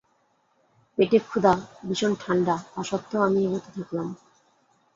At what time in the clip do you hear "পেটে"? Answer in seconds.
0.97-1.17